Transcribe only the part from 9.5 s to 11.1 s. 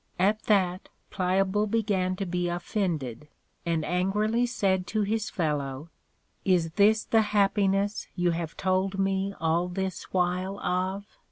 this while of?